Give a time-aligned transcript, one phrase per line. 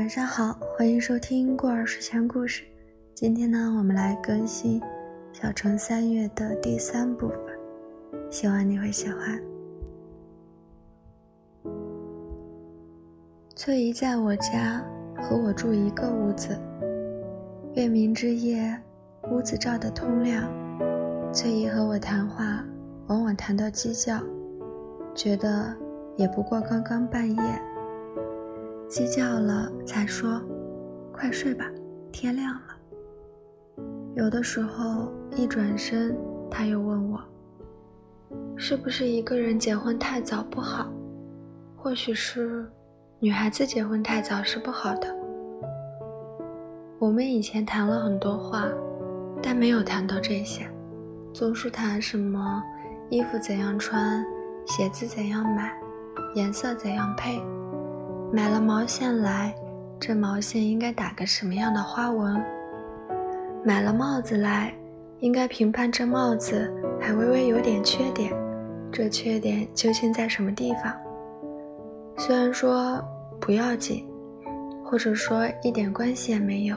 [0.00, 2.64] 晚上好，欢迎收听过儿睡前故事。
[3.14, 4.80] 今天呢，我们来更新
[5.30, 7.38] 《小城三月》的第三部分，
[8.30, 9.38] 希望你会喜欢。
[13.54, 14.82] 翠姨在我家
[15.18, 16.58] 和我住一个屋子，
[17.74, 18.74] 月明之夜，
[19.30, 20.50] 屋子照得通亮。
[21.30, 22.64] 翠姨和我谈话，
[23.08, 24.18] 往往谈到鸡叫，
[25.14, 25.76] 觉得
[26.16, 27.62] 也不过刚刚半夜。
[28.90, 30.42] 鸡叫了，才说
[31.14, 31.64] ：“快睡吧，
[32.10, 33.84] 天亮了。”
[34.16, 36.18] 有的时候一转身，
[36.50, 37.20] 他又问我
[38.58, 40.90] ：“是不是一个人结婚太早不好？
[41.76, 42.68] 或许是
[43.20, 45.06] 女孩子结婚太早是不好的。”
[46.98, 48.66] 我们以前谈了很多话，
[49.40, 50.68] 但没有谈到这些，
[51.32, 52.60] 总是谈什么
[53.08, 54.26] 衣服怎样穿，
[54.66, 55.72] 鞋子怎样买，
[56.34, 57.40] 颜色怎样配。
[58.32, 59.52] 买了毛线来，
[59.98, 62.40] 这毛线应该打个什么样的花纹？
[63.64, 64.72] 买了帽子来，
[65.18, 68.32] 应该评判这帽子还微微有点缺点，
[68.92, 70.94] 这缺点究竟在什么地方？
[72.18, 73.02] 虽然说
[73.40, 74.06] 不要紧，
[74.84, 76.76] 或者说一点关系也没有，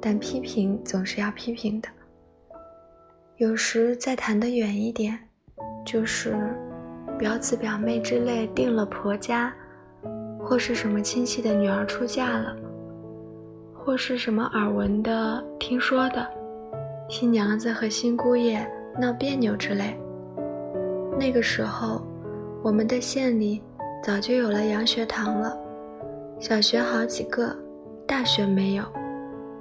[0.00, 1.88] 但批评总是要批评的。
[3.38, 5.18] 有时再谈得远一点，
[5.84, 6.36] 就是
[7.18, 9.52] 表姊表妹之类定了婆家。
[10.48, 12.56] 或是什么亲戚的女儿出嫁了，
[13.74, 16.24] 或是什么耳闻的、听说的，
[17.08, 18.64] 新娘子和新姑爷
[18.96, 19.98] 闹别扭之类。
[21.18, 22.00] 那个时候，
[22.62, 23.60] 我们的县里
[24.04, 25.58] 早就有了洋学堂了，
[26.38, 27.52] 小学好几个，
[28.06, 28.84] 大学没有，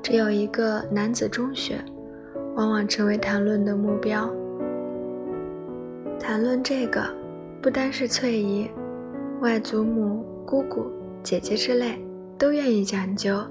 [0.04, 1.84] 只有一个男子中学，
[2.56, 4.30] 往往成为谈论的目标。
[6.20, 7.04] 谈论这个，
[7.60, 8.70] 不单是翠姨，
[9.42, 10.24] 外祖母。
[10.46, 10.92] 姑姑、
[11.24, 12.00] 姐姐之类
[12.38, 13.44] 都愿意讲究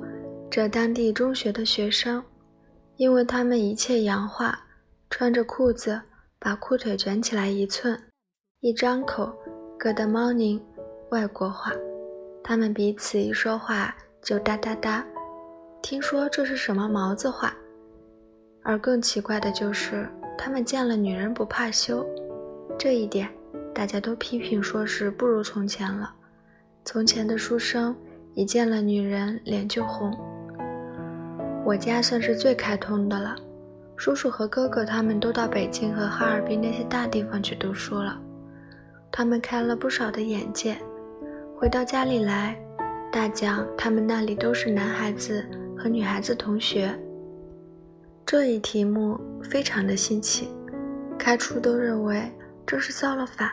[0.48, 2.22] 这当地中学的学生，
[2.96, 4.60] 因为他们一切洋话，
[5.10, 6.00] 穿着裤子
[6.38, 8.00] 把裤腿卷起来一寸，
[8.60, 9.34] 一张口
[9.80, 10.60] ，Good morning，
[11.10, 11.72] 外国话，
[12.44, 15.04] 他们彼此一说话就哒哒哒，
[15.82, 17.52] 听说这是什么毛子话，
[18.62, 22.06] 而更奇怪的就是他们见了女人不怕羞，
[22.78, 23.28] 这一点
[23.74, 26.14] 大家都批评说是不如从前了。
[26.86, 27.96] 从前的书生
[28.34, 30.14] 一见了女人脸就红。
[31.64, 33.34] 我家算是最开通的了，
[33.96, 38.20] 叔叔和哥哥他们都到北京和哈尔滨那些大地方去读书了，
[39.10, 40.76] 他们开了不少的眼界。
[41.56, 42.54] 回到家里来，
[43.10, 45.42] 大讲他们那里都是男孩子
[45.78, 46.94] 和女孩子同学。
[48.26, 50.50] 这一题目非常的新奇，
[51.18, 52.30] 开初都认为
[52.66, 53.50] 这是造了反。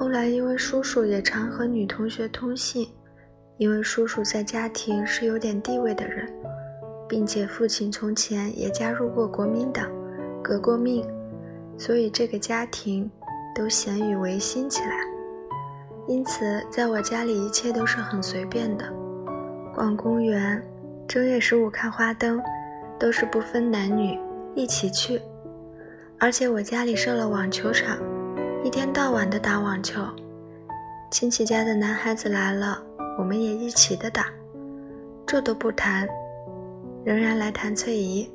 [0.00, 2.88] 后来，因为叔叔也常和女同学通信，
[3.58, 6.26] 因为叔叔在家庭是有点地位的人，
[7.06, 9.86] 并且父亲从前也加入过国民党，
[10.42, 11.06] 革过命，
[11.76, 13.10] 所以这个家庭
[13.54, 15.00] 都咸与维新起来。
[16.08, 18.90] 因此，在我家里一切都是很随便的，
[19.74, 20.66] 逛公园，
[21.06, 22.40] 正月十五看花灯，
[22.98, 24.18] 都是不分男女
[24.54, 25.20] 一起去，
[26.18, 27.98] 而且我家里设了网球场。
[28.62, 30.02] 一天到晚的打网球，
[31.10, 32.78] 亲戚家的男孩子来了，
[33.18, 34.26] 我们也一起的打。
[35.26, 36.06] 这都不谈，
[37.02, 38.30] 仍然来谈翠姨。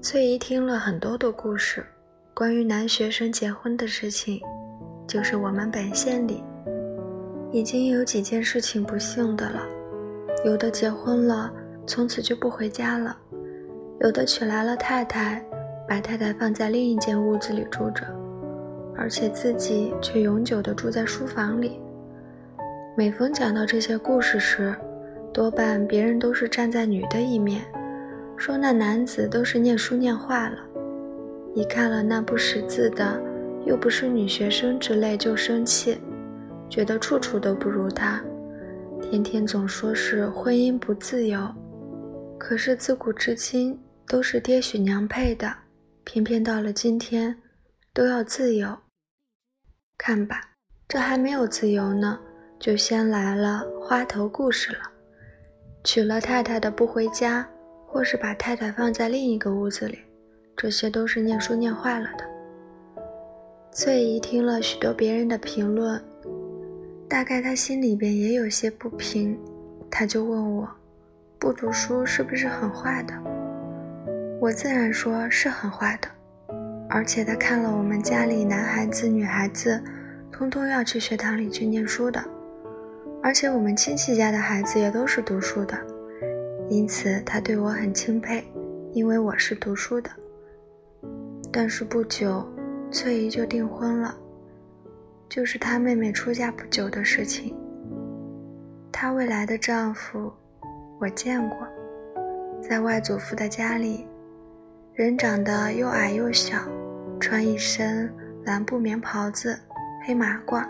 [0.00, 1.84] 翠姨听了很多的故事，
[2.32, 4.40] 关于男学生结婚的事情，
[5.04, 6.44] 就是我们本县里
[7.50, 9.66] 已经有几件事情不幸的了。
[10.44, 11.52] 有的结婚了，
[11.88, 13.16] 从此就不回家了；
[14.00, 15.44] 有的娶来了太太，
[15.88, 18.06] 把太太放在另一间屋子里住着。
[18.98, 21.80] 而且自己却永久地住在书房里。
[22.96, 24.74] 每逢讲到这些故事时，
[25.32, 27.62] 多半别人都是站在女的一面，
[28.36, 30.58] 说那男子都是念书念坏了，
[31.54, 33.22] 一看了那不识字的，
[33.64, 35.98] 又不是女学生之类就生气，
[36.68, 38.20] 觉得处处都不如他，
[39.00, 41.40] 天天总说是婚姻不自由。
[42.36, 43.78] 可是自古至今
[44.08, 45.52] 都是爹许娘配的，
[46.02, 47.36] 偏偏到了今天，
[47.94, 48.76] 都要自由。
[49.98, 50.40] 看吧，
[50.86, 52.18] 这还没有自由呢，
[52.58, 54.78] 就先来了花头故事了。
[55.82, 57.46] 娶了太太的不回家，
[57.84, 59.98] 或是把太太放在另一个屋子里，
[60.56, 62.24] 这些都是念书念坏了的。
[63.72, 66.00] 翠姨听了许多别人的评论，
[67.08, 69.38] 大概她心里边也有些不平，
[69.90, 70.68] 她就问我，
[71.40, 73.14] 不读书是不是很坏的？
[74.40, 76.08] 我自然说是很坏的。
[76.90, 79.82] 而且他看了我们家里男孩子、女孩子，
[80.32, 82.24] 通通要去学堂里去念书的。
[83.22, 85.76] 而且我们亲戚家的孩子也都是读书的，
[86.70, 88.44] 因此他对我很钦佩，
[88.92, 90.10] 因为我是读书的。
[91.52, 92.46] 但是不久，
[92.90, 94.16] 翠姨就订婚了，
[95.28, 97.54] 就是她妹妹出嫁不久的事情。
[98.92, 100.32] 她未来的丈夫，
[101.00, 101.58] 我见过，
[102.62, 104.06] 在外祖父的家里，
[104.94, 106.58] 人长得又矮又小，
[107.20, 108.12] 穿一身
[108.44, 109.58] 蓝布棉袍子，
[110.06, 110.66] 黑马褂。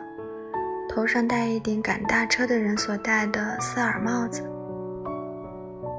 [0.88, 4.42] 头上戴一顶赶大车的人所戴的丝耳帽子。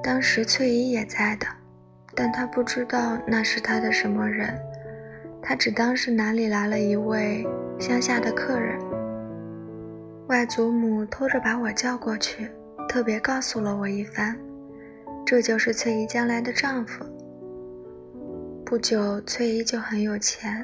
[0.01, 1.45] 当时翠姨也在的，
[2.15, 4.59] 但她不知道那是她的什么人，
[5.41, 7.47] 她只当是哪里来了一位
[7.79, 8.79] 乡下的客人。
[10.27, 12.49] 外祖母偷着把我叫过去，
[12.87, 14.35] 特别告诉了我一番，
[15.25, 17.05] 这就是翠姨将来的丈夫。
[18.69, 20.63] 不久，翠姨就很有钱，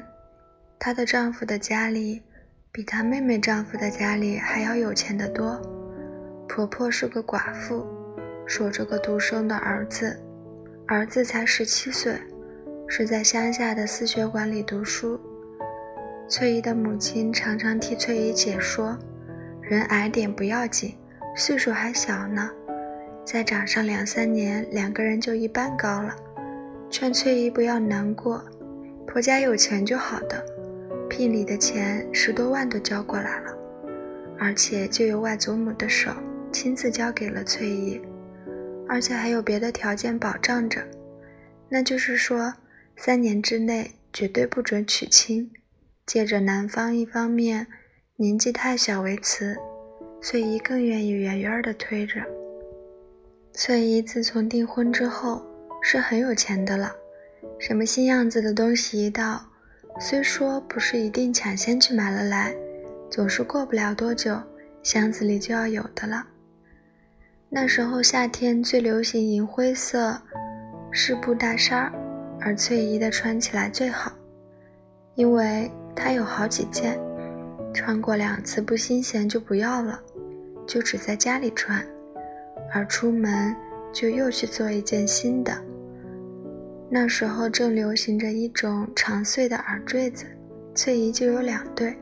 [0.78, 2.22] 她的丈夫的家里。
[2.70, 5.60] 比她妹妹丈夫的家里还要有钱的多。
[6.48, 7.84] 婆婆是个寡妇，
[8.46, 10.16] 守着个独生的儿子，
[10.86, 12.16] 儿子才十七岁，
[12.86, 15.20] 是在乡下的私学馆里读书。
[16.28, 18.96] 翠姨的母亲常常替翠姨解说
[19.60, 20.96] ：“人矮点不要紧，
[21.34, 22.48] 岁数还小呢，
[23.24, 26.14] 再长上两三年，两个人就一般高了。”
[26.98, 28.42] 劝翠姨不要难过，
[29.06, 30.42] 婆家有钱就好的。
[31.10, 33.54] 聘礼的钱十多万都交过来了，
[34.38, 36.10] 而且就由外祖母的手
[36.50, 38.00] 亲自交给了翠姨，
[38.88, 40.80] 而且还有别的条件保障着，
[41.68, 42.54] 那就是说
[42.96, 45.52] 三年之内绝对不准娶亲。
[46.06, 47.66] 借着男方一方面
[48.16, 49.54] 年纪太小为辞，
[50.22, 52.22] 翠姨更愿意远远的推着。
[53.52, 55.42] 翠姨自从订婚之后
[55.88, 56.90] 是很有钱的了，
[57.60, 59.40] 什么新样子的东西一到。
[60.00, 62.52] 虽说不是一定抢先去买了来，
[63.08, 64.36] 总是过不了多久，
[64.82, 66.26] 箱子里就要有的了。
[67.48, 70.20] 那时候夏天最流行银灰色
[70.90, 71.92] 湿布大衫，
[72.40, 74.10] 而翠姨的穿起来最好，
[75.14, 76.98] 因为她有好几件，
[77.72, 80.02] 穿过两次不新鲜就不要了，
[80.66, 81.80] 就只在家里穿，
[82.74, 83.54] 而出门
[83.92, 85.56] 就又去做一件新的。
[86.98, 90.24] 那时候正流行着一种长穗的耳坠子，
[90.74, 91.94] 翠姨就有两对，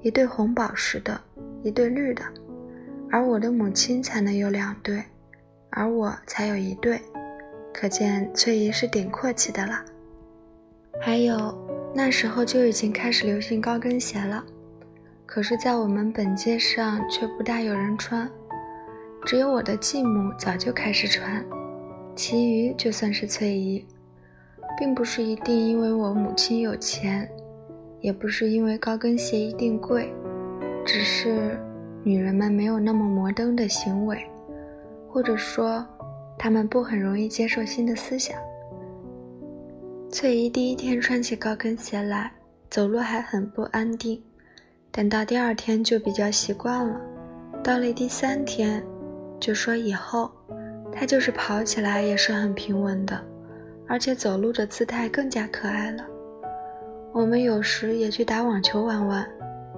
[0.00, 1.20] 一对红宝石的，
[1.62, 2.24] 一对绿的，
[3.12, 5.04] 而我的母亲才能有两对，
[5.70, 7.00] 而我才有一对，
[7.72, 9.84] 可见翠姨是顶阔气的了。
[11.00, 11.56] 还有
[11.94, 14.44] 那时候就已经开始流行高跟鞋了，
[15.24, 18.28] 可是，在我们本街上却不大有人穿，
[19.24, 21.40] 只有我的继母早就开始穿。
[22.14, 23.84] 其余就算是翠姨，
[24.78, 27.28] 并不是一定因为我母亲有钱，
[28.00, 30.12] 也不是因为高跟鞋一定贵，
[30.84, 31.58] 只是
[32.04, 34.24] 女人们没有那么摩登的行为，
[35.08, 35.86] 或者说，
[36.38, 38.36] 她们不很容易接受新的思想。
[40.10, 42.30] 翠姨第一天穿起高跟鞋来，
[42.68, 44.22] 走路还很不安定，
[44.90, 47.00] 等到第二天就比较习惯了，
[47.64, 48.84] 到了第三天，
[49.40, 50.30] 就说以后。
[50.92, 53.18] 他就是跑起来也是很平稳的，
[53.88, 56.04] 而且走路的姿态更加可爱了。
[57.12, 59.26] 我们有时也去打网球玩玩，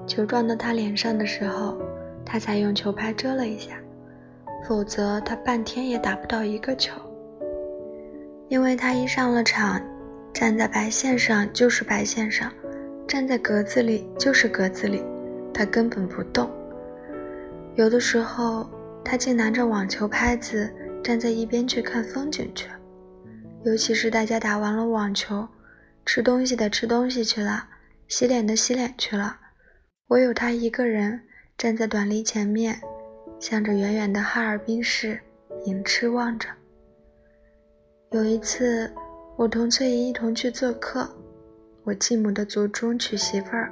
[0.06, 1.76] 球撞到他脸上的时候，
[2.24, 3.76] 他才用球拍遮了一下，
[4.66, 6.92] 否则他半天也打不到一个球。
[8.48, 9.80] 因为他一上了场，
[10.32, 12.52] 站在白线上就是白线上，
[13.06, 15.02] 站在格子里就是格子里，
[15.52, 16.50] 他根本不动。
[17.74, 18.68] 有的时候，
[19.02, 20.70] 他竟拿着网球拍子。
[21.04, 22.66] 站在一边去看风景去，
[23.62, 25.46] 尤其是大家打完了网球，
[26.06, 27.68] 吃东西的吃东西去了，
[28.08, 29.38] 洗脸的洗脸去了，
[30.06, 31.20] 唯有他一个人
[31.58, 32.80] 站在短篱前面，
[33.38, 35.20] 向着远远的哈尔滨市
[35.66, 36.48] 影痴望着。
[38.12, 38.90] 有一次，
[39.36, 41.06] 我同翠姨一同去做客，
[41.82, 43.70] 我继母的族中娶媳妇儿，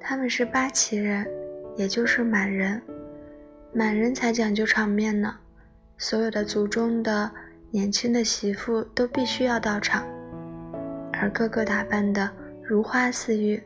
[0.00, 1.24] 他们是八旗人，
[1.76, 2.82] 也就是满人，
[3.72, 5.38] 满人才讲究场面呢。
[6.00, 7.28] 所有的族中的
[7.72, 10.06] 年轻的媳妇都必须要到场，
[11.12, 12.30] 而个个打扮的
[12.62, 13.60] 如花似玉，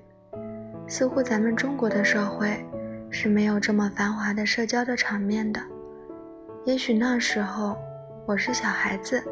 [0.86, 2.64] 似乎咱们中国的社会
[3.10, 5.60] 是没有这么繁华的社交的场面的。
[6.64, 7.76] 也许那时候
[8.26, 9.22] 我是小孩子，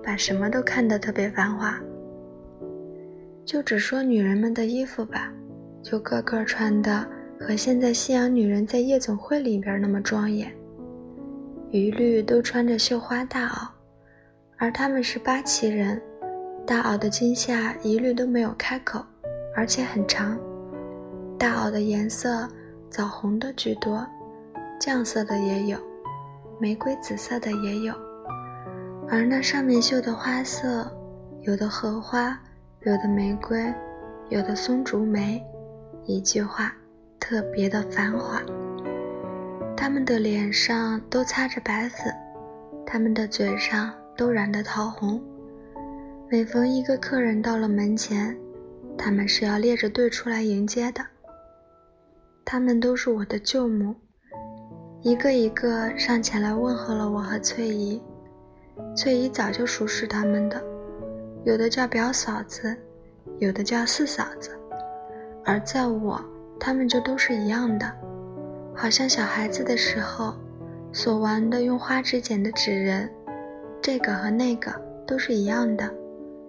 [0.00, 1.76] 把什么都看得特别繁华。
[3.44, 5.32] 就只说女人们的衣服吧，
[5.82, 7.04] 就个个穿的
[7.40, 10.50] 和现在西洋女人在夜总会里边那么庄严。
[11.74, 13.66] 一律都穿着绣花大袄，
[14.58, 16.00] 而他们是八旗人，
[16.64, 19.04] 大袄的襟下一律都没有开口，
[19.56, 20.38] 而且很长。
[21.36, 22.48] 大袄的颜色
[22.88, 24.06] 枣红的居多，
[24.80, 25.76] 酱色的也有，
[26.60, 27.92] 玫瑰紫色的也有，
[29.08, 30.88] 而那上面绣的花色，
[31.40, 32.40] 有的荷花，
[32.82, 33.74] 有的玫瑰，
[34.28, 35.44] 有的松竹梅，
[36.04, 36.72] 一句话，
[37.18, 38.40] 特别的繁华。
[39.84, 42.10] 他们的脸上都擦着白粉，
[42.86, 45.22] 他们的嘴上都染得桃红。
[46.30, 48.34] 每逢一个客人到了门前，
[48.96, 51.04] 他们是要列着队出来迎接的。
[52.46, 53.94] 他们都是我的舅母，
[55.02, 58.02] 一个一个上前来问候了我和翠姨。
[58.96, 60.58] 翠姨早就熟识他们的，
[61.44, 62.74] 有的叫表嫂子，
[63.38, 64.58] 有的叫四嫂子，
[65.44, 66.18] 而在我，
[66.58, 67.94] 他们就都是一样的，
[68.74, 70.34] 好像小孩子的时候
[70.92, 73.08] 所玩的用花纸剪的纸人，
[73.80, 74.74] 这个和那个
[75.06, 75.88] 都是一样的，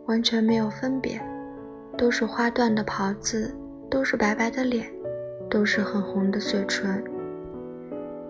[0.08, 1.22] 完全没有分别，
[1.98, 3.56] 都是花缎的袍子，
[3.90, 4.86] 都是白白的脸。
[5.48, 7.02] 都是很红的嘴唇。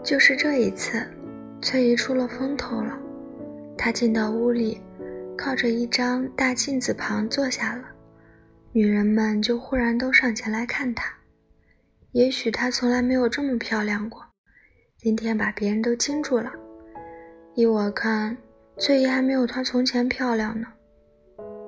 [0.03, 1.01] 就是这一次，
[1.61, 2.91] 翠姨出了风头了。
[3.77, 4.81] 她进到屋里，
[5.37, 7.83] 靠着一张大镜子旁坐下了。
[8.73, 11.14] 女人们就忽然都上前来看她。
[12.15, 14.23] 也许她从来没有这么漂亮过，
[14.97, 16.49] 今天把别人都惊住了。
[17.55, 18.37] 依我看，
[18.77, 20.65] 翠姨还没有她从前漂亮呢。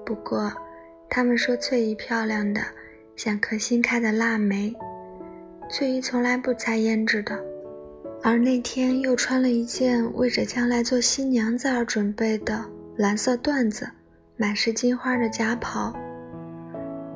[0.06, 0.50] 不过，
[1.10, 2.62] 他们说翠姨漂亮的
[3.18, 4.74] 像颗新开的腊梅。
[5.70, 7.38] 翠姨从来不擦胭脂的，
[8.24, 12.64] 而那天又穿了一件为着将来做新娘子而准备的
[12.96, 13.86] 蓝色缎子、
[14.38, 15.94] 满是金花的夹袍。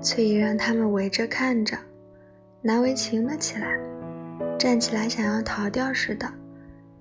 [0.01, 1.77] 翠姨让他们围着看着，
[2.61, 3.79] 难为情了起来，
[4.57, 6.31] 站起来想要逃掉似的，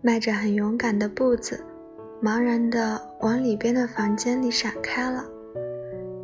[0.02, 1.62] 迈着很勇敢的步子，
[2.22, 5.24] 茫然地往里边的房间里闪开了。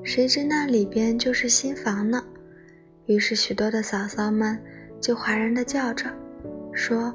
[0.02, 2.22] 谁知那里边就是新房呢，
[3.06, 4.58] 于是许多的嫂嫂们。
[4.98, 6.10] 就哗然的叫着，
[6.72, 7.14] 说：“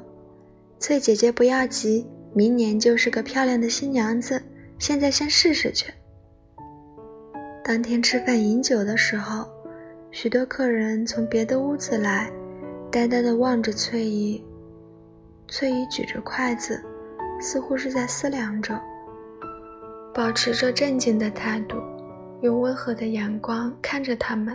[0.78, 4.40] 翠姐姐不要急，明年就是个漂亮的新娘子，
[4.78, 5.92] 现在先试试去。”
[7.64, 9.46] 当天吃饭饮酒的时候，
[10.14, 12.30] 许多客人从别的屋子来，
[12.90, 14.44] 呆呆地望着翠姨。
[15.48, 16.78] 翠姨举着筷子，
[17.40, 18.78] 似乎是在思量着，
[20.12, 21.78] 保持着镇静的态度，
[22.42, 24.54] 用温和的眼光看着他们，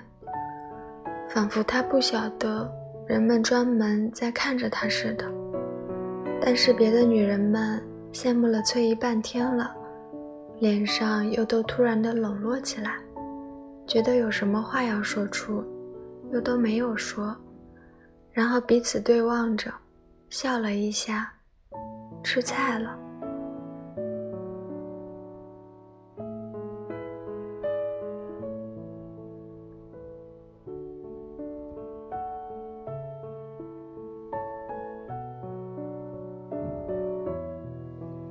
[1.27, 2.71] 仿佛她不晓得。
[3.07, 5.25] 人们专门在看着她似的，
[6.39, 7.81] 但是别的女人们
[8.13, 9.75] 羡慕了翠姨半天了，
[10.59, 12.97] 脸上又都突然的冷落起来，
[13.87, 15.63] 觉得有什么话要说出，
[16.33, 17.33] 又都没有说，
[18.33, 19.73] 然后彼此对望着，
[20.29, 21.33] 笑了一下，
[22.21, 22.99] 吃菜了。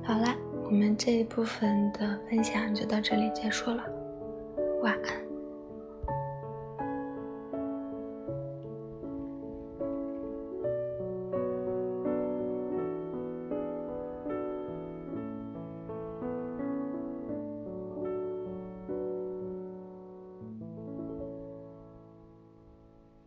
[0.03, 0.35] 好啦，
[0.65, 3.83] 我们这一部分的分享就到这里结束了，
[4.83, 5.26] 晚安。